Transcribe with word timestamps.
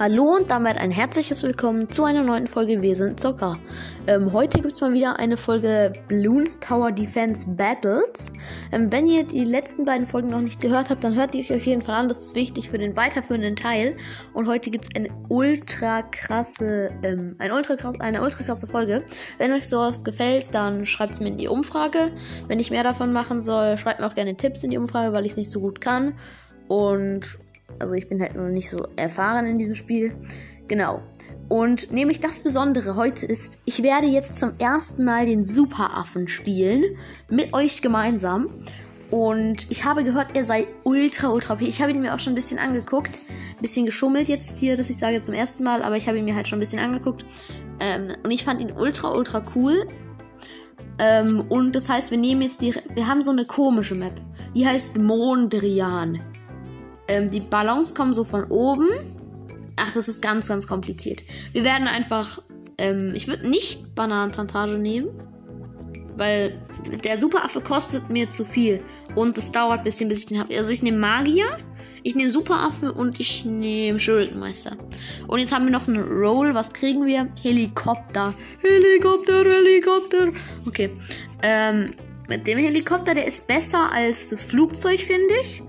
Hallo 0.00 0.34
und 0.34 0.48
damit 0.48 0.78
ein 0.78 0.90
herzliches 0.90 1.42
Willkommen 1.42 1.90
zu 1.90 2.04
einer 2.04 2.22
neuen 2.22 2.48
Folge 2.48 2.80
Wir 2.80 2.96
sind 2.96 3.20
Zocker. 3.20 3.58
Ähm, 4.06 4.32
heute 4.32 4.60
gibt 4.60 4.72
es 4.72 4.80
mal 4.80 4.94
wieder 4.94 5.18
eine 5.18 5.36
Folge 5.36 5.92
Bloons 6.08 6.58
Tower 6.58 6.90
Defense 6.90 7.46
Battles. 7.46 8.32
Ähm, 8.72 8.90
wenn 8.90 9.06
ihr 9.06 9.24
die 9.24 9.44
letzten 9.44 9.84
beiden 9.84 10.06
Folgen 10.06 10.30
noch 10.30 10.40
nicht 10.40 10.58
gehört 10.58 10.88
habt, 10.88 11.04
dann 11.04 11.14
hört 11.14 11.34
ihr 11.34 11.42
euch 11.42 11.52
auf 11.52 11.66
jeden 11.66 11.82
Fall 11.82 11.96
an. 11.96 12.08
Das 12.08 12.22
ist 12.22 12.34
wichtig 12.34 12.70
für 12.70 12.78
den 12.78 12.96
weiterführenden 12.96 13.56
Teil. 13.56 13.94
Und 14.32 14.48
heute 14.48 14.70
gibt 14.70 14.86
es 14.86 14.90
eine 14.96 15.10
ultra 15.28 16.00
krasse, 16.00 16.94
ähm, 17.02 17.36
eine, 17.38 17.54
ultra 17.54 17.76
eine 17.98 18.22
ultra 18.22 18.42
krasse 18.44 18.68
Folge. 18.68 19.04
Wenn 19.36 19.52
euch 19.52 19.68
sowas 19.68 20.02
gefällt, 20.02 20.46
dann 20.52 20.86
schreibt 20.86 21.12
es 21.12 21.20
mir 21.20 21.28
in 21.28 21.36
die 21.36 21.48
Umfrage. 21.48 22.10
Wenn 22.48 22.58
ich 22.58 22.70
mehr 22.70 22.84
davon 22.84 23.12
machen 23.12 23.42
soll, 23.42 23.76
schreibt 23.76 24.00
mir 24.00 24.06
auch 24.06 24.14
gerne 24.14 24.34
Tipps 24.34 24.64
in 24.64 24.70
die 24.70 24.78
Umfrage, 24.78 25.12
weil 25.12 25.26
ich 25.26 25.32
es 25.32 25.36
nicht 25.36 25.50
so 25.50 25.60
gut 25.60 25.82
kann. 25.82 26.14
Und 26.68 27.36
also 27.78 27.94
ich 27.94 28.08
bin 28.08 28.20
halt 28.20 28.34
noch 28.36 28.48
nicht 28.48 28.70
so 28.70 28.86
erfahren 28.96 29.46
in 29.46 29.58
diesem 29.58 29.74
Spiel. 29.74 30.14
Genau. 30.68 31.02
Und 31.48 31.90
nämlich 31.90 32.20
das 32.20 32.44
Besondere 32.44 32.94
heute 32.94 33.26
ist, 33.26 33.58
ich 33.64 33.82
werde 33.82 34.06
jetzt 34.06 34.36
zum 34.36 34.52
ersten 34.58 35.04
Mal 35.04 35.26
den 35.26 35.44
Superaffen 35.44 36.28
spielen. 36.28 36.84
Mit 37.28 37.52
euch 37.54 37.82
gemeinsam. 37.82 38.46
Und 39.10 39.68
ich 39.70 39.84
habe 39.84 40.04
gehört, 40.04 40.36
er 40.36 40.44
sei 40.44 40.68
ultra, 40.84 41.30
ultra 41.30 41.54
OP. 41.54 41.62
Ich 41.62 41.82
habe 41.82 41.90
ihn 41.90 42.00
mir 42.00 42.14
auch 42.14 42.20
schon 42.20 42.32
ein 42.34 42.36
bisschen 42.36 42.60
angeguckt. 42.60 43.18
Ein 43.28 43.62
bisschen 43.62 43.84
geschummelt 43.84 44.28
jetzt 44.28 44.60
hier, 44.60 44.76
dass 44.76 44.88
ich 44.90 44.98
sage 44.98 45.20
zum 45.22 45.34
ersten 45.34 45.64
Mal. 45.64 45.82
Aber 45.82 45.96
ich 45.96 46.06
habe 46.06 46.18
ihn 46.18 46.24
mir 46.24 46.36
halt 46.36 46.46
schon 46.46 46.58
ein 46.58 46.60
bisschen 46.60 46.78
angeguckt. 46.78 47.24
Ähm, 47.80 48.14
und 48.22 48.30
ich 48.30 48.44
fand 48.44 48.60
ihn 48.60 48.70
ultra, 48.70 49.10
ultra 49.12 49.44
cool. 49.56 49.88
Ähm, 51.00 51.44
und 51.48 51.74
das 51.74 51.88
heißt, 51.88 52.12
wir 52.12 52.18
nehmen 52.18 52.42
jetzt 52.42 52.62
die. 52.62 52.74
Wir 52.94 53.08
haben 53.08 53.22
so 53.22 53.32
eine 53.32 53.44
komische 53.44 53.96
Map. 53.96 54.20
Die 54.54 54.66
heißt 54.66 54.98
Mondrian. 54.98 56.20
Ähm, 57.10 57.30
die 57.30 57.40
Ballons 57.40 57.94
kommen 57.94 58.14
so 58.14 58.24
von 58.24 58.44
oben. 58.44 58.88
Ach, 59.76 59.92
das 59.92 60.08
ist 60.08 60.22
ganz, 60.22 60.48
ganz 60.48 60.66
kompliziert. 60.66 61.24
Wir 61.52 61.64
werden 61.64 61.88
einfach. 61.88 62.40
Ähm, 62.78 63.12
ich 63.14 63.26
würde 63.26 63.50
nicht 63.50 63.94
Bananenplantage 63.94 64.78
nehmen. 64.78 65.08
Weil 66.16 66.60
der 67.04 67.18
Superaffe 67.18 67.60
kostet 67.60 68.10
mir 68.10 68.28
zu 68.28 68.44
viel. 68.44 68.80
Und 69.14 69.38
es 69.38 69.52
dauert 69.52 69.80
ein 69.80 69.84
bisschen, 69.84 70.08
bis 70.08 70.20
ich 70.20 70.26
den 70.26 70.38
habe. 70.38 70.56
Also 70.56 70.70
ich 70.70 70.82
nehme 70.82 70.98
Magier. 70.98 71.58
Ich 72.02 72.14
nehme 72.14 72.30
Superaffe 72.30 72.92
und 72.92 73.20
ich 73.20 73.44
nehme 73.44 74.00
Schuldenmeister. 74.00 74.76
Und 75.26 75.38
jetzt 75.38 75.52
haben 75.52 75.64
wir 75.64 75.72
noch 75.72 75.86
einen 75.86 76.00
Roll. 76.00 76.54
Was 76.54 76.72
kriegen 76.72 77.04
wir? 77.04 77.28
Helikopter. 77.42 78.32
Helikopter, 78.60 79.44
Helikopter. 79.44 80.32
Okay. 80.66 80.90
Ähm, 81.42 81.90
mit 82.28 82.46
dem 82.46 82.58
Helikopter, 82.58 83.14
der 83.14 83.26
ist 83.26 83.46
besser 83.46 83.92
als 83.92 84.30
das 84.30 84.44
Flugzeug, 84.44 85.00
finde 85.00 85.34
ich. 85.42 85.62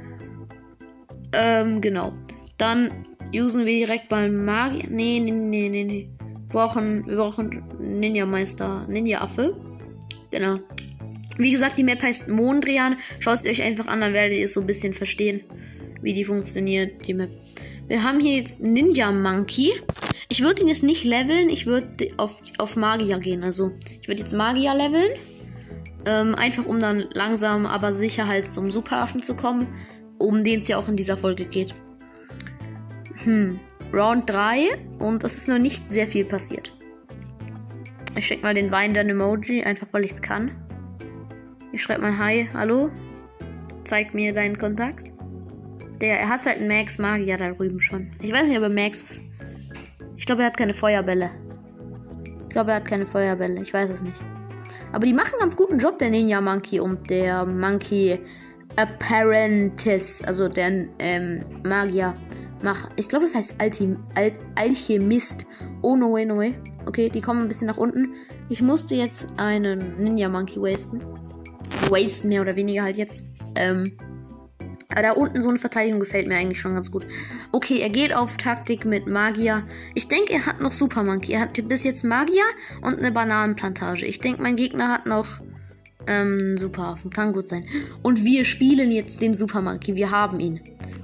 Ähm, 1.33 1.81
genau. 1.81 2.13
Dann 2.57 2.91
usen 3.33 3.65
wir 3.65 3.73
direkt 3.73 4.11
mal 4.11 4.29
Magier. 4.29 4.87
Nee, 4.89 5.19
nee, 5.19 5.31
nee, 5.31 5.69
nee, 5.69 5.83
nee. 5.83 6.09
Wir 6.19 6.59
brauchen, 6.59 7.07
wir 7.07 7.15
brauchen 7.15 7.63
Ninja-Meister, 7.79 8.85
Ninja-Affe. 8.89 9.55
Genau. 10.31 10.55
Wie 11.38 11.51
gesagt, 11.51 11.77
die 11.77 11.83
Map 11.83 12.01
heißt 12.01 12.27
Mondrian. 12.27 12.97
Schaut 13.19 13.35
es 13.35 13.45
euch 13.45 13.61
einfach 13.61 13.88
an, 13.88 14.01
dann 14.01 14.13
werdet 14.13 14.38
ihr 14.38 14.45
es 14.45 14.53
so 14.53 14.61
ein 14.61 14.67
bisschen 14.67 14.93
verstehen, 14.93 15.41
wie 16.01 16.13
die 16.13 16.25
funktioniert, 16.25 17.07
die 17.07 17.13
Map. 17.13 17.29
Wir 17.88 18.03
haben 18.03 18.19
hier 18.19 18.38
jetzt 18.38 18.61
Ninja 18.61 19.11
Monkey. 19.11 19.73
Ich 20.29 20.41
würde 20.41 20.61
ihn 20.61 20.67
jetzt 20.67 20.83
nicht 20.83 21.03
leveln, 21.03 21.49
ich 21.49 21.66
würde 21.66 22.09
auf, 22.17 22.41
auf 22.57 22.75
Magier 22.75 23.19
gehen. 23.19 23.43
Also, 23.43 23.71
ich 24.01 24.07
würde 24.07 24.21
jetzt 24.21 24.33
Magier 24.33 24.73
leveln. 24.73 25.11
Ähm, 26.07 26.35
einfach 26.35 26.66
um 26.66 26.79
dann 26.79 27.05
langsam, 27.13 27.66
aber 27.66 27.93
sicher 27.93 28.27
halt 28.27 28.49
zum 28.49 28.71
Superaffen 28.71 29.21
zu 29.21 29.35
kommen 29.35 29.67
um 30.22 30.44
den 30.44 30.59
es 30.59 30.67
ja 30.67 30.77
auch 30.77 30.88
in 30.88 30.95
dieser 30.95 31.17
Folge 31.17 31.45
geht. 31.45 31.73
Hm, 33.23 33.59
Round 33.94 34.30
3 34.30 34.69
und 35.00 35.23
es 35.23 35.36
ist 35.36 35.47
noch 35.47 35.59
nicht 35.59 35.89
sehr 35.89 36.08
viel 36.08 36.25
passiert. 36.25 36.73
Ich 38.16 38.28
schicke 38.28 38.44
mal 38.44 38.53
den 38.53 38.72
Wein 38.72 38.94
dann 38.94 39.09
Emoji, 39.09 39.63
einfach 39.63 39.88
weil 39.91 40.06
ich 40.06 40.12
es 40.12 40.22
kann. 40.22 40.51
Ich 41.72 41.81
schreibe 41.81 42.01
mal 42.01 42.18
Hi, 42.18 42.50
hallo. 42.53 42.90
Zeig 43.84 44.13
mir 44.13 44.34
deinen 44.34 44.57
Kontakt. 44.57 45.13
Der, 46.01 46.19
er 46.19 46.29
hat 46.29 46.45
halt 46.45 46.57
einen 46.57 46.68
Max 46.68 46.97
Magier 46.97 47.38
da 47.38 47.51
drüben 47.51 47.79
schon. 47.79 48.12
Ich 48.22 48.31
weiß 48.31 48.47
nicht, 48.47 48.57
ob 48.57 48.63
er 48.63 48.69
Max 48.69 49.01
ist. 49.01 49.24
Ich 50.18 50.25
glaube, 50.25 50.41
er 50.41 50.47
hat 50.47 50.57
keine 50.57 50.74
Feuerbälle. 50.74 51.29
Ich 52.44 52.50
glaube, 52.50 52.72
er 52.72 52.78
hat 52.78 52.85
keine 52.85 53.06
Feuerbälle. 53.06 53.62
Ich 53.62 53.74
weiß 53.74 53.90
es 53.90 54.01
nicht. 54.01 54.22
Aber 54.91 55.06
die 55.06 55.13
machen 55.13 55.40
ganz 55.40 55.56
guten 55.56 55.79
Job, 55.79 55.97
der 56.00 56.09
Ninja 56.09 56.41
Monkey 56.41 56.79
und 56.79 57.09
der 57.09 57.45
Monkey 57.45 58.19
Apparentis, 58.75 60.21
also 60.25 60.47
der 60.47 60.87
ähm, 60.99 61.43
Magier. 61.67 62.15
Mach, 62.63 62.89
ich 62.95 63.09
glaube, 63.09 63.25
das 63.25 63.35
heißt 63.35 63.55
Alti, 63.59 63.95
Al 64.15 64.31
Alchemist. 64.55 65.45
Oh 65.81 65.95
no 65.95 66.13
way, 66.13 66.25
no 66.25 66.37
way. 66.37 66.53
Okay, 66.85 67.09
die 67.09 67.21
kommen 67.21 67.41
ein 67.41 67.47
bisschen 67.47 67.67
nach 67.67 67.77
unten. 67.77 68.13
Ich 68.49 68.61
musste 68.61 68.95
jetzt 68.95 69.27
einen 69.37 69.95
Ninja 69.97 70.29
Monkey 70.29 70.61
wasten. 70.61 71.01
Wasten 71.89 72.29
mehr 72.29 72.41
oder 72.41 72.55
weniger 72.55 72.83
halt 72.83 72.97
jetzt. 72.97 73.23
Ähm, 73.55 73.97
aber 74.89 75.01
da 75.01 75.11
unten 75.13 75.41
so 75.41 75.49
eine 75.49 75.57
Verteidigung 75.57 75.99
gefällt 75.99 76.27
mir 76.27 76.35
eigentlich 76.35 76.59
schon 76.59 76.73
ganz 76.73 76.91
gut. 76.91 77.05
Okay, 77.51 77.79
er 77.79 77.89
geht 77.89 78.13
auf 78.13 78.38
Taktik 78.38 78.85
mit 78.85 79.07
Magier. 79.07 79.63
Ich 79.95 80.07
denke, 80.07 80.33
er 80.33 80.45
hat 80.45 80.59
noch 80.59 80.73
Super 80.73 81.03
Monkey. 81.03 81.33
Er 81.33 81.41
hat 81.41 81.67
bis 81.67 81.83
jetzt 81.83 82.03
Magier 82.03 82.43
und 82.81 82.99
eine 82.99 83.11
Bananenplantage. 83.11 84.05
Ich 84.05 84.19
denke, 84.19 84.41
mein 84.41 84.57
Gegner 84.57 84.89
hat 84.89 85.05
noch 85.05 85.41
ähm, 86.07 86.57
Superhafen. 86.57 87.12
Kann 87.12 87.34
gut 87.34 87.47
sein. 87.47 87.66
Und 88.01 88.23
wir 88.23 88.45
spielen 88.45 88.91
jetzt 88.91 89.22
den 89.22 89.34
Super 89.34 89.62
Monkey. 89.62 89.95
Wir 89.95 90.12
haben 90.12 90.39
ihn. 90.39 90.59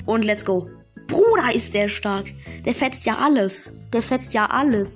Und 0.05 0.23
let's 0.25 0.45
go. 0.45 0.69
Bruder, 1.07 1.53
ist 1.53 1.73
der 1.73 1.89
stark. 1.89 2.25
Der 2.65 2.73
fetzt 2.73 3.05
ja 3.05 3.17
alles. 3.17 3.71
Der 3.93 4.01
fetzt 4.01 4.33
ja 4.33 4.47
alles. 4.47 4.89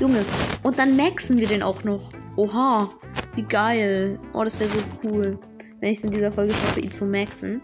Junge. 0.00 0.24
Und 0.62 0.78
dann 0.78 0.96
maxen 0.96 1.38
wir 1.38 1.48
den 1.48 1.62
auch 1.62 1.84
noch. 1.84 2.10
Oha. 2.36 2.90
Wie 3.34 3.42
geil. 3.42 4.18
Oh, 4.32 4.44
das 4.44 4.58
wäre 4.60 4.70
so 4.70 4.78
cool. 5.04 5.38
Wenn 5.80 5.92
ich 5.92 5.98
es 5.98 6.04
in 6.04 6.10
dieser 6.10 6.32
Folge 6.32 6.52
schaffe, 6.52 6.80
ihn 6.80 6.92
zu 6.92 7.04
maxen. 7.04 7.60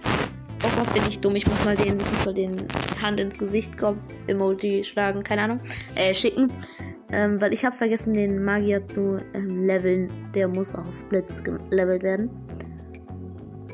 Oh 0.63 0.69
Gott, 0.77 0.93
bin 0.93 1.03
ich 1.09 1.19
dumm. 1.21 1.37
Ich 1.37 1.47
muss 1.47 1.65
mal 1.65 1.77
den, 1.77 1.97
muss 1.97 2.25
mal 2.25 2.35
den 2.35 2.69
Hand 3.03 3.19
ins 3.19 3.39
Gesicht 3.39 3.79
Kopf 3.79 4.09
Emoji 4.27 4.85
schlagen. 4.85 5.23
Keine 5.23 5.43
Ahnung. 5.43 5.61
Äh, 5.95 6.15
schicken. 6.15 6.53
Ähm, 7.13 7.41
weil 7.41 7.53
ich 7.53 7.65
habe 7.65 7.77
vergessen, 7.77 8.15
den 8.15 8.45
Magier 8.45 8.87
zu 8.87 9.19
ähm, 9.35 9.65
leveln. 9.65 10.11
Der 10.35 10.49
muss 10.49 10.75
auch 10.75 10.87
auf 10.87 11.09
Blitz 11.09 11.43
gelevelt 11.43 12.03
werden. 12.03 12.31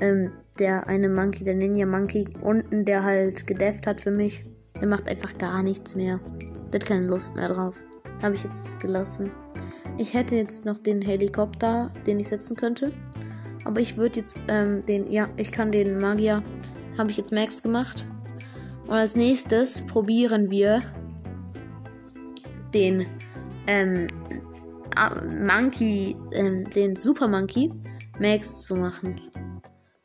Ähm, 0.00 0.32
der 0.58 0.86
eine 0.86 1.08
Monkey, 1.08 1.44
der 1.44 1.54
Ninja 1.54 1.86
Monkey, 1.86 2.26
unten, 2.42 2.84
der 2.84 3.04
halt 3.04 3.46
gedefft 3.46 3.86
hat 3.86 4.00
für 4.00 4.10
mich, 4.10 4.42
der 4.80 4.88
macht 4.88 5.08
einfach 5.08 5.36
gar 5.38 5.62
nichts 5.62 5.94
mehr. 5.94 6.18
Der 6.72 6.80
hat 6.80 6.88
keine 6.88 7.06
Lust 7.06 7.34
mehr 7.34 7.48
drauf. 7.48 7.76
Habe 8.22 8.34
ich 8.34 8.44
jetzt 8.44 8.80
gelassen. 8.80 9.30
Ich 9.98 10.14
hätte 10.14 10.34
jetzt 10.34 10.64
noch 10.64 10.78
den 10.78 11.02
Helikopter, 11.02 11.92
den 12.06 12.20
ich 12.20 12.28
setzen 12.28 12.56
könnte. 12.56 12.92
Aber 13.64 13.80
ich 13.80 13.96
würde 13.96 14.20
jetzt 14.20 14.38
ähm, 14.48 14.84
den, 14.86 15.10
ja, 15.10 15.28
ich 15.36 15.52
kann 15.52 15.72
den 15.72 16.00
Magier, 16.00 16.42
habe 16.96 17.10
ich 17.10 17.16
jetzt 17.16 17.32
Max 17.32 17.62
gemacht. 17.62 18.06
Und 18.86 18.94
als 18.94 19.16
nächstes 19.16 19.82
probieren 19.86 20.50
wir 20.50 20.82
den 22.72 23.06
ähm, 23.66 24.06
Monkey, 25.46 26.16
ähm, 26.32 26.68
den 26.70 26.96
Super 26.96 27.28
Monkey 27.28 27.72
Max 28.18 28.64
zu 28.64 28.76
machen. 28.76 29.20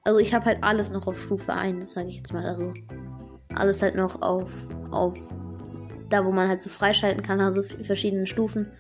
Also 0.04 0.20
ich 0.20 0.34
habe 0.34 0.46
halt 0.46 0.58
alles 0.62 0.92
noch 0.92 1.08
auf 1.08 1.22
Stufe 1.22 1.54
1, 1.54 1.94
sage 1.94 2.10
ich 2.10 2.18
jetzt 2.18 2.34
mal. 2.34 2.46
Also 2.46 2.74
alles 3.56 3.82
halt 3.82 3.96
noch 3.96 4.22
auf, 4.22 4.52
auf 4.92 5.18
da, 6.10 6.26
wo 6.26 6.32
man 6.32 6.50
halt 6.50 6.62
so 6.62 6.70
freischalten 6.70 7.24
kann, 7.24 7.40
also 7.40 7.64
verschiedene 7.64 8.28
Stufen. 8.28 8.72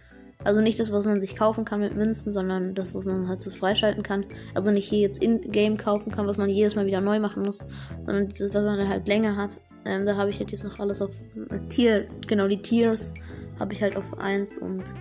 Also 0.43 0.59
nicht 0.59 0.79
das, 0.79 0.91
was 0.91 1.05
man 1.05 1.21
sich 1.21 1.35
kaufen 1.35 1.65
kann 1.65 1.81
mit 1.81 1.95
Münzen, 1.95 2.31
sondern 2.31 2.73
das, 2.73 2.95
was 2.95 3.05
man 3.05 3.27
halt 3.27 3.41
so 3.41 3.51
freischalten 3.51 4.01
kann. 4.01 4.25
Also 4.55 4.71
nicht 4.71 4.89
hier 4.89 4.99
jetzt 4.99 5.23
in-game 5.23 5.77
kaufen 5.77 6.11
kann, 6.11 6.25
was 6.25 6.37
man 6.37 6.49
jedes 6.49 6.75
Mal 6.75 6.87
wieder 6.87 6.99
neu 6.99 7.19
machen 7.19 7.43
muss, 7.43 7.63
sondern 8.03 8.27
das, 8.27 8.53
was 8.53 8.63
man 8.63 8.89
halt 8.89 9.07
länger 9.07 9.35
hat. 9.37 9.55
Ähm, 9.85 10.05
da 10.05 10.15
habe 10.15 10.31
ich 10.31 10.39
halt 10.39 10.51
jetzt 10.51 10.63
noch 10.63 10.79
alles 10.79 10.99
auf 11.01 11.11
äh, 11.49 11.59
Tier, 11.69 12.07
genau 12.27 12.47
die 12.47 12.61
Tiers 12.61 13.13
habe 13.59 13.73
ich 13.73 13.81
halt 13.81 13.95
auf 13.95 14.17
1 14.19 14.57
und 14.59 14.93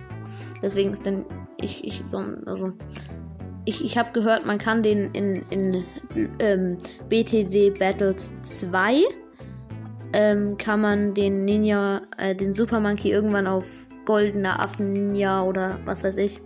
deswegen 0.61 0.93
ist 0.93 1.05
dann 1.05 1.25
ich, 1.61 1.83
ich 1.83 2.03
so, 2.07 2.17
also 2.45 2.73
ich, 3.65 3.83
ich 3.83 3.97
habe 3.97 4.11
gehört, 4.11 4.45
man 4.45 4.57
kann 4.57 4.81
den 4.83 5.11
in, 5.11 5.43
in 5.49 5.83
ähm, 6.39 6.77
BTD 7.09 7.77
Battles 7.77 8.31
2 8.43 9.03
ähm, 10.13 10.57
kann 10.57 10.81
man 10.81 11.13
den 11.13 11.45
Ninja, 11.45 12.01
äh, 12.17 12.35
den 12.35 12.53
Super 12.53 12.79
Monkey 12.79 13.11
irgendwann 13.11 13.47
auf 13.47 13.67
goldener 14.05 14.59
Affen 14.59 14.91
Ninja 14.91 15.43
oder 15.43 15.79
was 15.85 16.03
weiß 16.03 16.17
ich, 16.17 16.41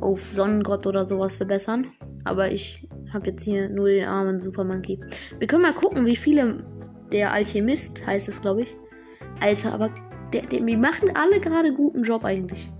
auf 0.00 0.30
Sonnengott 0.30 0.86
oder 0.86 1.04
sowas 1.04 1.36
verbessern. 1.36 1.86
Aber 2.24 2.50
ich 2.50 2.86
habe 3.12 3.26
jetzt 3.26 3.42
hier 3.42 3.68
nur 3.68 3.88
den 3.88 4.06
armen 4.06 4.40
Super 4.40 4.64
Monkey. 4.64 4.98
Wir 5.38 5.46
können 5.46 5.62
mal 5.62 5.74
gucken, 5.74 6.06
wie 6.06 6.16
viele 6.16 6.64
der 7.12 7.32
Alchemist 7.32 8.06
heißt 8.06 8.28
es, 8.28 8.40
glaube 8.40 8.62
ich. 8.62 8.76
Alter, 9.40 9.74
aber 9.74 9.90
der, 10.32 10.42
der, 10.42 10.60
die 10.60 10.76
machen 10.76 11.10
alle 11.14 11.40
gerade 11.40 11.72
guten 11.72 12.02
Job 12.02 12.24
eigentlich. 12.24 12.70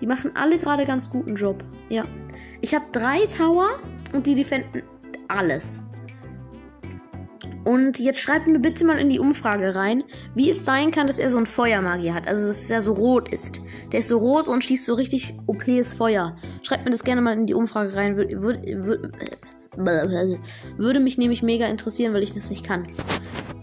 Die 0.00 0.06
machen 0.06 0.32
alle 0.34 0.58
gerade 0.58 0.84
ganz 0.84 1.08
guten 1.10 1.34
Job. 1.34 1.64
Ja. 1.88 2.04
Ich 2.60 2.74
habe 2.74 2.84
drei 2.92 3.20
Tower 3.26 3.80
und 4.12 4.26
die 4.26 4.34
defenden 4.34 4.82
alles. 5.28 5.80
Und 7.64 7.98
jetzt 7.98 8.20
schreibt 8.20 8.46
mir 8.46 8.58
bitte 8.58 8.84
mal 8.84 8.98
in 8.98 9.08
die 9.08 9.18
Umfrage 9.18 9.74
rein, 9.74 10.04
wie 10.34 10.50
es 10.50 10.64
sein 10.64 10.90
kann, 10.90 11.06
dass 11.06 11.18
er 11.18 11.30
so 11.30 11.38
ein 11.38 11.46
Feuermagier 11.46 12.14
hat. 12.14 12.28
Also, 12.28 12.46
dass 12.46 12.68
er 12.68 12.82
so 12.82 12.92
rot 12.92 13.32
ist. 13.32 13.60
Der 13.90 14.00
ist 14.00 14.08
so 14.08 14.18
rot 14.18 14.48
und 14.48 14.62
schießt 14.62 14.84
so 14.84 14.94
richtig 14.94 15.34
OPs 15.46 15.94
Feuer. 15.94 16.36
Schreibt 16.62 16.84
mir 16.84 16.90
das 16.90 17.04
gerne 17.04 17.22
mal 17.22 17.32
in 17.32 17.46
die 17.46 17.54
Umfrage 17.54 17.94
rein. 17.94 18.16
Würde, 18.16 18.42
würde, 18.42 19.10
würde 20.76 21.00
mich 21.00 21.16
nämlich 21.16 21.42
mega 21.42 21.66
interessieren, 21.66 22.12
weil 22.12 22.22
ich 22.22 22.34
das 22.34 22.50
nicht 22.50 22.64
kann. 22.64 22.86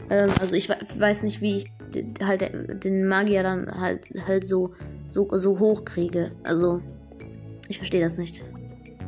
Ähm, 0.09 0.31
also, 0.39 0.55
ich 0.55 0.69
weiß 0.69 1.21
nicht, 1.21 1.41
wie 1.41 1.57
ich 1.57 1.71
halt 2.23 2.83
den 2.83 3.07
Magier 3.07 3.43
dann 3.43 3.67
halt, 3.79 4.05
halt 4.27 4.45
so, 4.45 4.73
so, 5.09 5.27
so 5.31 5.59
hoch 5.59 5.85
kriege. 5.85 6.31
Also, 6.43 6.81
ich 7.67 7.77
verstehe 7.77 8.01
das 8.01 8.17
nicht. 8.17 8.43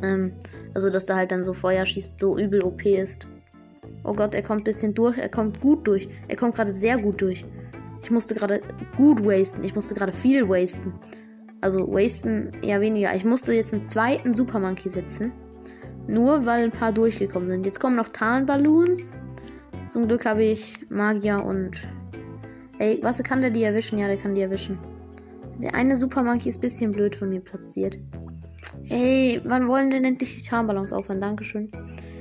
Ähm, 0.02 0.32
also, 0.74 0.90
dass 0.90 1.06
da 1.06 1.16
halt 1.16 1.30
dann 1.30 1.44
so 1.44 1.52
Feuer 1.52 1.86
schießt, 1.86 2.18
so 2.18 2.38
übel 2.38 2.62
OP 2.62 2.84
ist. 2.86 3.28
Oh 4.04 4.12
Gott, 4.12 4.34
er 4.34 4.42
kommt 4.42 4.62
ein 4.62 4.64
bisschen 4.64 4.94
durch. 4.94 5.16
Er 5.18 5.28
kommt 5.28 5.60
gut 5.60 5.86
durch. 5.86 6.08
Er 6.28 6.36
kommt 6.36 6.54
gerade 6.54 6.72
sehr 6.72 6.98
gut 6.98 7.20
durch. 7.20 7.44
Ich 8.02 8.10
musste 8.10 8.34
gerade 8.34 8.60
gut 8.96 9.24
wasten. 9.24 9.64
Ich 9.64 9.74
musste 9.74 9.94
gerade 9.94 10.12
viel 10.12 10.46
wasten. 10.48 10.92
Also 11.62 11.88
wasten 11.88 12.52
eher 12.62 12.82
weniger. 12.82 13.14
Ich 13.14 13.24
musste 13.24 13.54
jetzt 13.54 13.72
einen 13.72 13.82
zweiten 13.82 14.34
Super 14.34 14.60
Monkey 14.60 14.90
setzen. 14.90 15.32
Nur 16.06 16.44
weil 16.44 16.64
ein 16.64 16.70
paar 16.70 16.92
durchgekommen 16.92 17.50
sind. 17.50 17.64
Jetzt 17.64 17.80
kommen 17.80 17.96
noch 17.96 18.10
Tarnballoons. 18.10 19.14
Zum 19.88 20.06
Glück 20.06 20.26
habe 20.26 20.44
ich 20.44 20.78
Magier 20.90 21.42
und. 21.42 21.88
Ey, 22.78 22.98
was 23.02 23.22
kann 23.22 23.40
der 23.40 23.50
die 23.50 23.62
erwischen? 23.62 23.98
Ja, 23.98 24.06
der 24.06 24.16
kann 24.16 24.34
die 24.34 24.42
erwischen. 24.42 24.78
Der 25.58 25.74
eine 25.74 25.96
Super 25.96 26.22
Monkey 26.22 26.48
ist 26.48 26.58
ein 26.58 26.62
bisschen 26.62 26.92
blöd 26.92 27.14
von 27.14 27.30
mir 27.30 27.40
platziert. 27.40 27.96
Ey, 28.88 29.40
wann 29.44 29.68
wollen 29.68 29.90
denn 29.90 30.04
endlich 30.04 30.36
die 30.36 30.42
Tarnballons 30.42 30.92
aufhören? 30.92 31.20
Dankeschön. 31.20 31.70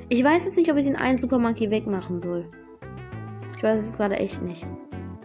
Ich 0.10 0.24
weiß 0.24 0.46
jetzt 0.46 0.58
nicht, 0.58 0.72
ob 0.72 0.78
ich 0.78 0.86
den 0.86 0.96
einen 0.96 1.18
Super 1.18 1.40
Monkey 1.40 1.72
wegmachen 1.72 2.22
soll. 2.22 2.48
Ich 3.58 3.64
weiß 3.64 3.80
es 3.80 3.98
gerade 3.98 4.18
echt 4.18 4.42
nicht. 4.44 4.68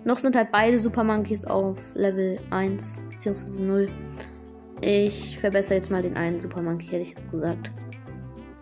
Noch 0.04 0.18
sind 0.18 0.36
halt 0.36 0.50
beide 0.50 0.78
Super 0.78 1.04
Monkeys 1.04 1.44
auf 1.44 1.76
Level 1.94 2.38
1 2.50 2.98
bzw. 3.10 3.62
0. 3.62 3.88
Ich 4.80 5.38
verbessere 5.38 5.76
jetzt 5.76 5.90
mal 5.90 6.02
den 6.02 6.16
einen 6.16 6.40
Super 6.40 6.62
Monkey, 6.62 6.86
hätte 6.86 7.02
ich 7.02 7.14
jetzt 7.14 7.30
gesagt. 7.30 7.72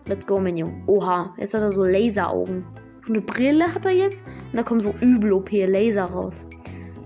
Let's 0.05 0.25
go, 0.25 0.39
Minion. 0.39 0.83
Oha, 0.87 1.33
jetzt 1.37 1.53
hat 1.53 1.61
er 1.61 1.71
so 1.71 1.83
Laseraugen. 1.83 2.65
So 3.07 3.13
eine 3.13 3.21
Brille 3.21 3.73
hat 3.73 3.85
er 3.85 3.93
jetzt. 3.93 4.25
Und 4.51 4.57
da 4.57 4.63
kommen 4.63 4.81
so 4.81 4.91
übel 4.99 5.31
OP 5.31 5.49
Laser 5.51 6.03
raus. 6.03 6.45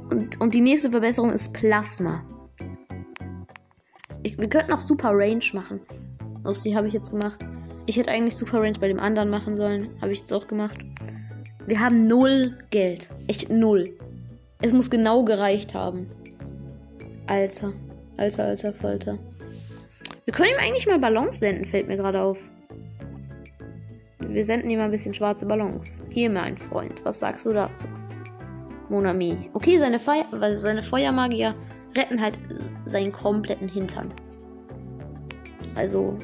Und, 0.09 0.41
und 0.41 0.55
die 0.55 0.61
nächste 0.61 0.89
Verbesserung 0.89 1.31
ist 1.31 1.53
Plasma. 1.53 2.25
Ich, 4.23 4.35
wir 4.35 4.49
könnten 4.49 4.73
auch 4.73 4.81
Super 4.81 5.11
Range 5.13 5.43
machen. 5.53 5.79
Auf 6.43 6.57
sie 6.57 6.75
habe 6.75 6.87
ich 6.87 6.93
jetzt 6.95 7.11
gemacht. 7.11 7.39
Ich 7.85 7.97
hätte 7.97 8.09
eigentlich 8.09 8.35
Super 8.35 8.61
Range 8.61 8.79
bei 8.79 8.87
dem 8.87 8.99
anderen 8.99 9.29
machen 9.29 9.55
sollen. 9.55 9.89
Habe 10.01 10.11
ich 10.11 10.21
jetzt 10.21 10.33
auch 10.33 10.47
gemacht. 10.47 10.79
Wir 11.67 11.79
haben 11.79 12.07
null 12.07 12.57
Geld. 12.71 13.07
Echt 13.27 13.51
null. 13.51 13.95
Es 14.59 14.73
muss 14.73 14.89
genau 14.89 15.23
gereicht 15.23 15.75
haben. 15.75 16.07
Alter. 17.27 17.73
Alter, 18.17 18.45
alter, 18.45 18.73
Falter. 18.73 19.19
Wir 20.25 20.33
können 20.33 20.49
ihm 20.49 20.59
eigentlich 20.59 20.87
mal 20.87 20.97
Ballons 20.97 21.39
senden, 21.39 21.65
fällt 21.65 21.87
mir 21.87 21.97
gerade 21.97 22.21
auf. 22.21 22.39
Wir 24.33 24.45
senden 24.45 24.69
ihm 24.69 24.79
ein 24.79 24.91
bisschen 24.91 25.13
schwarze 25.13 25.45
Ballons. 25.45 26.01
Hier, 26.09 26.29
mein 26.29 26.57
Freund. 26.57 27.03
Was 27.03 27.19
sagst 27.19 27.45
du 27.45 27.53
dazu? 27.53 27.87
Monami. 28.89 29.49
Okay, 29.53 29.77
seine, 29.77 29.99
Feuer 29.99 30.25
seine 30.55 30.83
Feuermagier 30.83 31.55
retten 31.95 32.21
halt 32.21 32.37
seinen 32.85 33.11
kompletten 33.11 33.67
Hintern. 33.67 34.13
Also, 35.75 36.17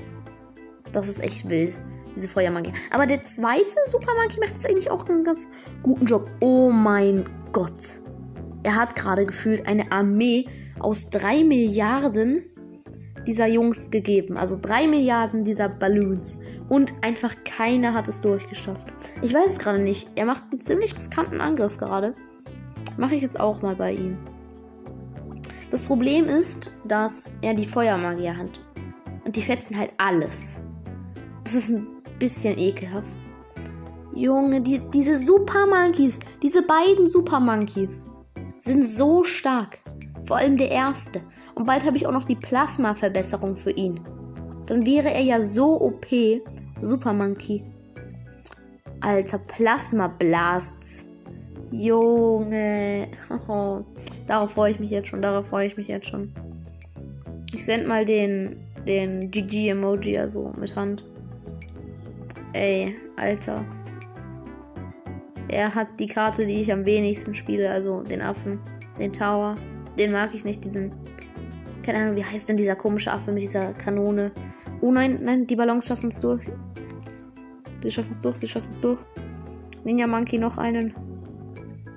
das 0.92 1.07
ist 1.07 1.24
echt 1.24 1.50
wild. 1.50 1.77
Diese 2.15 2.27
Feuermagie. 2.27 2.74
Aber 2.92 3.06
der 3.06 3.21
zweite 3.24 3.75
Supermonkey 3.86 4.39
macht 4.39 4.51
jetzt 4.51 4.68
eigentlich 4.68 4.89
auch 4.89 5.07
einen 5.07 5.24
ganz 5.24 5.50
guten 5.83 6.06
Job. 6.06 6.30
Oh 6.39 6.71
mein 6.71 7.25
Gott. 7.51 7.98
Er 8.63 8.75
hat 8.75 8.95
gerade 8.95 9.25
gefühlt 9.25 9.68
eine 9.68 9.92
Armee 9.92 10.48
aus 10.80 11.10
drei 11.10 11.44
Milliarden 11.44 12.44
dieser 13.27 13.47
Jungs 13.47 13.91
gegeben. 13.91 14.38
Also 14.38 14.57
drei 14.59 14.88
Milliarden 14.88 15.44
dieser 15.44 15.69
Balloons. 15.69 16.39
Und 16.69 16.94
einfach 17.01 17.35
keiner 17.44 17.94
hat 17.94 18.07
es 18.07 18.21
durchgeschafft. 18.21 18.88
Ich 19.21 19.33
weiß 19.33 19.51
es 19.51 19.59
gerade 19.59 19.79
nicht. 19.79 20.09
Er 20.15 20.25
macht 20.25 20.44
einen 20.51 20.62
ziemlich 20.62 20.95
riskanten 20.95 21.41
Angriff 21.41 21.77
gerade. 21.77 22.13
Mache 22.97 23.15
ich 23.15 23.21
jetzt 23.21 23.39
auch 23.39 23.62
mal 23.62 23.75
bei 23.75 23.94
ihm. 23.94 24.18
Das 25.69 25.83
Problem 25.83 26.25
ist, 26.25 26.71
dass 26.85 27.33
er 27.41 27.53
die 27.53 27.65
Feuermagier 27.65 28.38
hat. 28.38 28.62
Und 29.25 29.35
die 29.35 29.41
fetzen 29.41 29.77
halt 29.77 29.91
alles. 29.97 30.59
Das 31.44 31.53
ist 31.53 31.69
ein 31.69 31.85
bisschen 32.18 32.57
ekelhaft. 32.57 33.13
Junge, 34.13 34.62
die, 34.62 34.81
diese 34.94 35.18
Super 35.18 35.68
Monkeys, 35.68 36.19
diese 36.41 36.63
beiden 36.63 37.07
Super 37.07 37.39
Monkeys 37.39 38.06
sind 38.59 38.83
so 38.83 39.24
stark. 39.24 39.79
Vor 40.27 40.38
allem 40.38 40.57
der 40.57 40.69
erste. 40.69 41.21
Und 41.56 41.65
bald 41.65 41.85
habe 41.85 41.95
ich 41.95 42.06
auch 42.06 42.12
noch 42.12 42.25
die 42.25 42.35
Plasma-Verbesserung 42.35 43.56
für 43.56 43.71
ihn. 43.71 43.97
Dann 44.68 44.85
wäre 44.85 45.09
er 45.09 45.21
ja 45.21 45.41
so 45.41 45.79
OP. 45.79 46.06
Super 46.81 47.13
Monkey. 47.13 47.63
Alter, 49.00 49.39
Plasma 49.39 50.09
Blasts. 50.09 51.06
Junge. 51.71 53.07
darauf 54.27 54.51
freue 54.51 54.71
ich 54.71 54.81
mich 54.81 54.89
jetzt 54.89 55.07
schon. 55.07 55.21
Darauf 55.21 55.47
freue 55.47 55.68
ich 55.68 55.77
mich 55.77 55.88
jetzt 55.88 56.07
schon. 56.07 56.33
Ich 57.53 57.63
sende 57.63 57.88
mal 57.88 58.03
den, 58.03 58.57
den 58.85 59.31
GG-Emoji, 59.31 60.18
also 60.19 60.51
mit 60.59 60.75
Hand. 60.75 61.06
Ey, 62.51 62.95
Alter. 63.15 63.63
Er 65.47 65.74
hat 65.74 65.88
die 66.01 66.07
Karte, 66.07 66.45
die 66.45 66.62
ich 66.62 66.74
am 66.74 66.85
wenigsten 66.85 67.33
spiele, 67.33 67.71
also 67.71 68.03
den 68.03 68.21
Affen, 68.21 68.59
den 69.00 69.13
Tower. 69.13 69.56
Den 69.97 70.11
mag 70.11 70.33
ich 70.33 70.45
nicht, 70.45 70.63
diesen. 70.63 70.91
Keine 71.83 71.99
Ahnung, 71.99 72.15
wie 72.15 72.25
heißt 72.25 72.49
denn 72.49 72.57
dieser 72.57 72.75
komische 72.75 73.11
Affe 73.11 73.31
mit 73.31 73.41
dieser 73.41 73.73
Kanone? 73.73 74.31
Oh 74.81 74.91
nein, 74.91 75.19
nein, 75.23 75.47
die 75.47 75.55
Ballons 75.55 75.88
schaffen 75.88 76.09
es 76.09 76.19
durch. 76.19 76.45
Die 77.83 77.91
schaffen 77.91 78.11
es 78.11 78.21
durch, 78.21 78.38
sie 78.38 78.47
schaffen 78.47 78.69
es 78.69 78.79
durch. 78.79 78.99
Ninja 79.83 80.05
Monkey 80.05 80.38
noch 80.38 80.57
einen. 80.57 80.94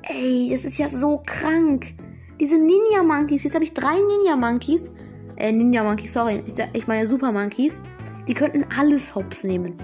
Ey, 0.02 0.48
das 0.50 0.64
ist 0.64 0.78
ja 0.78 0.88
so 0.88 1.22
krank. 1.26 1.94
Diese 2.38 2.56
Ninja 2.56 3.02
Monkeys. 3.02 3.44
Jetzt 3.44 3.54
habe 3.54 3.64
ich 3.64 3.74
drei 3.74 3.94
Ninja 3.94 4.36
Monkeys. 4.36 4.92
Äh, 5.36 5.52
Ninja 5.52 5.82
Monkeys, 5.82 6.12
sorry. 6.12 6.42
Ich, 6.46 6.54
ich 6.72 6.86
meine 6.86 7.06
Super 7.06 7.32
Monkeys. 7.32 7.80
Die 8.28 8.34
könnten 8.34 8.64
alles 8.78 9.14
hops 9.14 9.44
nehmen. 9.44 9.74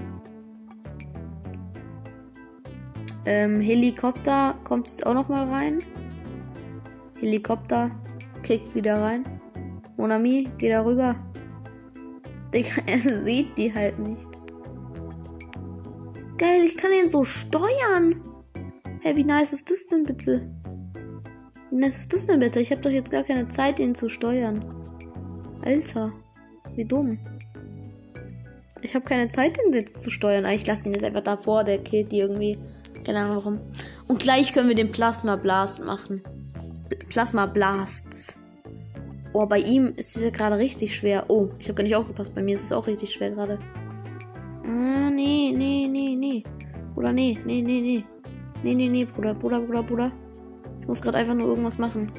Ähm, 3.25 3.61
Helikopter 3.61 4.55
kommt 4.63 4.89
jetzt 4.89 5.05
auch 5.05 5.15
noch 5.15 5.29
mal 5.29 5.49
rein. 5.49 5.83
Helikopter 7.21 7.91
kickt 8.47 8.75
wieder 8.77 9.01
rein. 9.01 9.25
Monami, 9.97 10.49
geh 10.59 10.69
da 10.69 10.85
rüber. 10.85 11.17
Digga, 12.55 12.77
er 12.87 12.99
sieht 12.99 13.59
die 13.59 13.75
halt 13.75 13.99
nicht. 13.99 14.29
Geil, 16.39 16.63
ich 16.65 16.77
kann 16.77 16.93
ihn 16.93 17.11
so 17.11 17.25
steuern. 17.25 18.23
Hey, 19.01 19.17
wie 19.17 19.25
nice 19.25 19.53
ist 19.53 19.71
das 19.71 19.87
denn 19.87 20.05
bitte? 20.05 20.49
Wie 21.71 21.79
nice 21.79 21.99
ist 21.99 22.13
das 22.13 22.27
denn 22.27 22.41
bitte? 22.41 22.61
Ich 22.61 22.71
habe 22.71 22.81
doch 22.81 22.91
jetzt 22.91 23.11
gar 23.11 23.25
keine 23.25 23.49
Zeit, 23.49 23.81
ihn 23.81 23.95
zu 23.95 24.09
steuern. 24.09 24.65
Alter, 25.65 26.13
wie 26.77 26.85
dumm. 26.85 27.19
Ich 28.83 28.95
habe 28.95 29.05
keine 29.05 29.29
Zeit, 29.31 29.59
den 29.59 29.73
jetzt 29.73 30.03
zu 30.03 30.11
steuern. 30.11 30.45
Ah, 30.45 30.53
ich 30.53 30.67
lasse 30.67 30.89
ihn 30.89 30.95
jetzt 30.95 31.05
einfach 31.05 31.23
davor, 31.23 31.65
der 31.65 31.79
killt 31.79 32.13
die 32.13 32.21
irgendwie. 32.21 32.59
Keine 33.05 33.21
Ahnung 33.21 33.37
warum. 33.37 33.61
Und 34.07 34.21
gleich 34.21 34.53
können 34.53 34.69
wir 34.69 34.77
den 34.77 34.93
Plasma 34.93 35.35
Blast 35.35 35.85
machen. 35.85 36.23
Plasma 37.09 37.47
Blasts. 37.47 38.39
Oh, 39.33 39.47
bei 39.47 39.61
ihm 39.61 39.93
ist 39.97 40.17
es 40.17 40.33
gerade 40.33 40.59
richtig 40.59 40.95
schwer. 40.95 41.25
Oh, 41.29 41.49
ich 41.59 41.69
habe 41.69 41.77
gar 41.77 41.85
nicht 41.85 41.97
aufgepasst. 41.97 42.35
Bei 42.35 42.43
mir 42.43 42.55
ist 42.55 42.65
es 42.65 42.73
auch 42.73 42.87
richtig 42.87 43.13
schwer 43.13 43.31
gerade. 43.31 43.59
Ah, 44.65 45.11
nee, 45.11 45.53
nee, 45.55 45.89
nee, 45.91 46.17
nee. 46.17 46.43
Bruder, 46.95 47.13
nee, 47.13 47.39
nee, 47.45 47.63
nee, 47.63 47.81
nee. 47.81 48.05
Nee, 48.63 48.75
nee, 48.75 48.89
nee, 48.89 49.05
Bruder, 49.05 49.35
Bruder, 49.35 49.61
Bruder, 49.61 49.83
Bruder. 49.83 50.13
Ich 50.81 50.87
muss 50.87 51.03
gerade 51.03 51.19
einfach 51.19 51.35
nur 51.35 51.49
irgendwas 51.49 51.79
machen. 51.79 52.11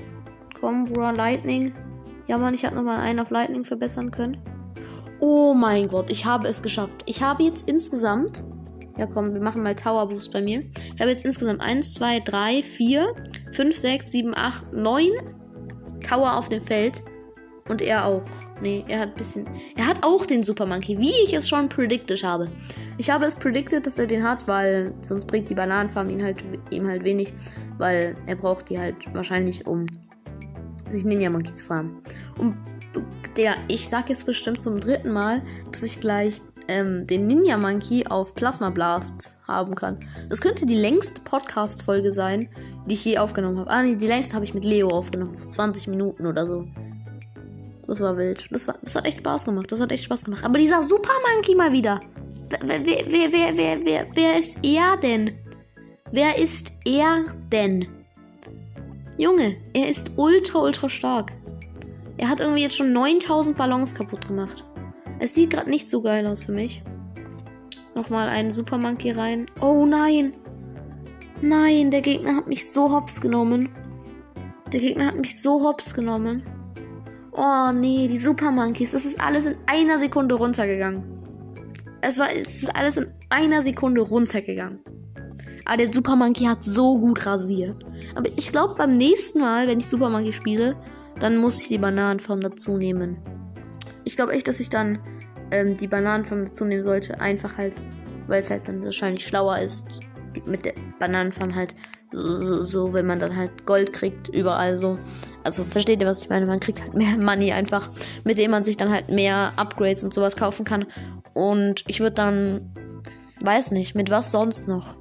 Komm, 0.60 0.86
Bruder, 0.86 1.13
Lightning. 1.13 1.74
Ja, 2.27 2.38
Mann, 2.38 2.53
ich 2.53 2.65
habe 2.65 2.75
nochmal 2.75 3.00
einen 3.00 3.20
auf 3.20 3.32
Lightning 3.32 3.65
verbessern 3.65 4.12
können. 4.12 4.38
Oh 5.20 5.53
mein 5.53 5.88
Gott, 5.88 6.12
ich 6.12 6.25
habe 6.25 6.48
es 6.48 6.62
geschafft. 6.62 7.03
Ich 7.06 7.24
habe 7.24 7.44
jetzt 7.44 7.67
insgesamt 7.67 8.44
ja, 8.98 9.06
komm, 9.06 9.34
wir 9.34 9.41
machen 9.41 9.62
mal 9.62 9.75
Tower 9.75 10.08
Boost 10.10 10.34
bei 10.34 10.41
mir. 10.41 10.63
Ich 10.96 11.00
habe 11.00 11.12
jetzt 11.12 11.24
insgesamt 11.24 11.62
1, 11.62 11.94
2, 11.94 12.20
3, 12.22 12.63
4, 12.63 13.13
5, 13.54 13.77
6, 13.77 14.12
7, 14.12 14.36
8, 14.36 14.74
9 14.74 15.10
Tower 16.08 16.38
auf 16.38 16.50
dem 16.50 16.63
Feld. 16.63 17.04
Und 17.70 17.82
er 17.82 18.06
auch. 18.06 18.24
Nee, 18.62 18.84
er 18.88 19.01
hat 19.01 19.10
ein 19.10 19.16
bisschen. 19.16 19.46
Er 19.75 19.88
hat 19.88 20.00
auch 20.01 20.25
den 20.25 20.44
Super 20.44 20.66
Monkey, 20.66 20.98
wie 20.98 21.12
ich 21.24 21.34
es 21.34 21.50
schon 21.50 21.68
predicted 21.68 22.24
habe. 22.24 22.50
Ich 22.98 23.10
habe 23.10 23.25
es 23.25 23.36
predicted, 23.36 23.86
dass 23.86 23.98
er 23.98 24.08
den 24.08 24.24
hat, 24.24 24.48
weil 24.48 24.94
sonst 25.01 25.25
bringt 25.25 25.50
die 25.50 25.56
Bananenfarm 25.56 26.10
ihn 26.10 26.24
halt, 26.24 26.44
ihm 26.72 26.88
halt 26.88 27.04
wenig. 27.04 27.34
Weil 27.77 28.16
er 28.25 28.36
braucht 28.36 28.70
die 28.70 28.80
halt 28.80 28.96
wahrscheinlich, 29.13 29.68
um 29.68 29.86
sich 30.89 31.04
Ninja 31.04 31.30
Monkey 31.30 31.54
zu 31.54 31.66
farmen. 31.66 32.01
Und 32.38 32.56
der, 33.36 33.56
ich 33.68 33.88
sag 33.88 34.10
jetzt 34.10 34.25
bestimmt 34.25 34.60
zum 34.60 34.80
dritten 34.80 35.12
Mal, 35.12 35.42
dass 35.72 35.84
ich 35.84 36.00
gleich 36.00 36.42
ähm, 36.67 37.07
den 37.07 37.27
Ninja 37.27 37.57
Monkey 37.57 38.05
auf 38.07 38.36
Plasma 38.36 38.69
Blast 38.69 39.38
haben 39.47 39.75
kann. 39.75 40.00
Das 40.29 40.41
könnte 40.41 40.65
die 40.65 40.75
längste 40.75 41.21
Podcast-Folge 41.21 42.12
sein, 42.12 42.50
die 42.86 42.93
ich 42.93 43.05
je 43.05 43.17
aufgenommen 43.17 43.59
habe. 43.59 43.69
Ah, 43.69 43.83
nee, 43.83 43.95
die 43.95 44.07
längste 44.07 44.36
habe 44.36 44.45
ich 44.45 44.53
mit 44.53 44.63
Leo 44.63 44.88
aufgenommen. 44.89 45.36
So 45.36 45.50
20 45.50 45.88
Minuten 45.88 46.25
oder 46.25 46.45
so. 46.45 46.65
Das 47.88 48.01
war 48.01 48.17
wild. 48.17 48.47
Das, 48.51 48.67
war, 48.67 48.75
das 48.81 48.95
hat 48.95 49.05
echt 49.05 49.19
Spaß 49.19 49.45
gemacht. 49.45 49.71
Das 49.71 49.79
hat 49.79 49.91
echt 49.91 50.03
Spaß 50.03 50.25
gemacht. 50.25 50.43
Aber 50.43 50.59
dieser 50.59 50.83
Super 50.83 51.13
Monkey 51.33 51.55
mal 51.55 51.71
wieder. 51.71 52.01
Wer, 52.50 52.86
wer, 52.86 53.05
wer, 53.07 53.31
wer, 53.31 53.57
wer, 53.57 53.86
wer, 53.86 54.07
wer 54.13 54.39
ist 54.39 54.57
er 54.62 54.97
denn? 54.97 55.31
Wer 56.12 56.38
ist 56.38 56.71
er 56.86 57.24
denn? 57.51 57.88
Junge, 59.17 59.57
er 59.74 59.89
ist 59.89 60.12
ultra, 60.15 60.59
ultra 60.59 60.88
stark. 60.88 61.31
Er 62.17 62.29
hat 62.29 62.39
irgendwie 62.39 62.62
jetzt 62.62 62.75
schon 62.75 62.93
9000 62.93 63.57
Ballons 63.57 63.93
kaputt 63.95 64.27
gemacht. 64.27 64.63
Es 65.19 65.33
sieht 65.33 65.51
gerade 65.51 65.69
nicht 65.69 65.88
so 65.88 66.01
geil 66.01 66.25
aus 66.27 66.43
für 66.43 66.51
mich. 66.51 66.83
Nochmal 67.95 68.29
einen 68.29 68.51
Super 68.51 68.77
Monkey 68.77 69.12
rein. 69.12 69.47
Oh 69.62 69.86
nein. 69.86 70.33
Nein, 71.41 71.91
der 71.91 72.01
Gegner 72.01 72.36
hat 72.36 72.47
mich 72.47 72.69
so 72.69 72.91
hops 72.91 73.21
genommen. 73.21 73.69
Der 74.71 74.79
Gegner 74.79 75.07
hat 75.07 75.17
mich 75.17 75.41
so 75.41 75.63
hops 75.63 75.93
genommen. 75.93 76.43
Oh 77.31 77.71
nee, 77.74 78.07
die 78.07 78.17
Super 78.17 78.51
Monkeys. 78.51 78.91
Das 78.91 79.05
ist 79.05 79.21
alles 79.21 79.45
in 79.45 79.55
einer 79.65 80.00
Sekunde 80.00 80.36
runtergegangen. 80.36 81.03
Es 82.01 82.19
war 82.19 82.31
es 82.31 82.63
ist 82.63 82.75
alles 82.75 82.97
in 82.97 83.12
einer 83.29 83.62
Sekunde 83.62 84.01
runtergegangen. 84.01 84.79
Aber 85.65 85.77
der 85.77 85.91
Super 85.93 86.15
Monkey 86.15 86.45
hat 86.45 86.63
so 86.63 86.97
gut 87.00 87.25
rasiert. 87.25 87.75
Aber 88.15 88.29
ich 88.38 88.51
glaube, 88.51 88.75
beim 88.75 88.97
nächsten 88.97 89.39
Mal, 89.39 89.67
wenn 89.67 89.79
ich 89.79 89.88
Super 89.88 90.09
Monkey 90.09 90.33
spiele, 90.33 90.75
dann 91.19 91.38
muss 91.38 91.62
ich 91.62 91.67
die 91.67 91.77
Bananenform 91.77 92.41
dazu 92.41 92.77
nehmen. 92.77 93.17
Ich 94.07 94.15
glaube 94.15 94.31
echt, 94.31 94.47
dass 94.47 94.61
ich 94.61 94.69
dann 94.69 94.99
ähm, 95.51 95.75
die 95.75 95.85
Bananenform 95.85 96.45
dazu 96.45 96.63
nehmen 96.63 96.81
sollte. 96.81 97.19
Einfach 97.19 97.57
halt, 97.57 97.73
weil 98.27 98.41
es 98.41 98.49
halt 98.49 98.65
dann 98.69 98.81
wahrscheinlich 98.81 99.27
schlauer 99.27 99.59
ist. 99.59 99.99
mit 100.45 100.63
der 100.63 100.75
Bananenform 100.97 101.53
halt 101.53 101.75
so, 102.13 102.63
so, 102.63 102.93
wenn 102.93 103.05
man 103.05 103.19
dann 103.19 103.35
halt 103.35 103.65
Gold 103.65 103.91
kriegt, 103.91 104.29
überall 104.29 104.77
so. 104.77 104.97
Also 105.43 105.65
versteht 105.65 106.01
ihr, 106.01 106.07
was 106.07 106.21
ich 106.21 106.29
meine? 106.29 106.45
Man 106.45 106.61
kriegt 106.61 106.81
halt 106.81 106.93
mehr 106.93 107.17
Money 107.17 107.51
einfach, 107.51 107.89
mit 108.23 108.37
dem 108.37 108.51
man 108.51 108.63
sich 108.63 108.77
dann 108.77 108.93
halt 108.93 109.09
mehr 109.09 109.51
Upgrades 109.57 110.05
und 110.05 110.13
sowas 110.13 110.37
kaufen 110.37 110.63
kann. 110.63 110.85
Und 111.33 111.83
ich 111.87 111.99
würde 111.99 112.15
dann, 112.15 112.73
weiß 113.41 113.71
nicht, 113.71 113.93
mit 113.93 114.09
was 114.09 114.31
sonst 114.31 114.69
noch? 114.69 114.95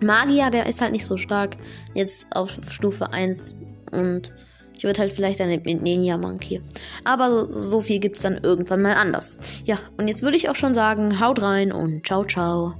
Magier, 0.00 0.50
der 0.50 0.66
ist 0.66 0.80
halt 0.80 0.90
nicht 0.90 1.06
so 1.06 1.16
stark. 1.16 1.56
Jetzt 1.94 2.26
auf 2.34 2.50
Stufe 2.70 3.12
1. 3.12 3.56
Und 3.92 4.32
ich 4.80 4.84
würde 4.84 5.02
halt 5.02 5.12
vielleicht 5.12 5.40
mit 5.40 5.82
Ninja 5.82 6.16
Monkey. 6.16 6.62
Aber 7.04 7.30
so, 7.30 7.50
so 7.50 7.80
viel 7.82 7.98
gibt 7.98 8.16
es 8.16 8.22
dann 8.22 8.40
irgendwann 8.42 8.80
mal 8.80 8.94
anders. 8.94 9.62
Ja, 9.66 9.78
und 9.98 10.08
jetzt 10.08 10.22
würde 10.22 10.38
ich 10.38 10.48
auch 10.48 10.56
schon 10.56 10.72
sagen, 10.72 11.20
haut 11.20 11.42
rein 11.42 11.70
und 11.70 12.06
ciao, 12.06 12.24
ciao. 12.24 12.76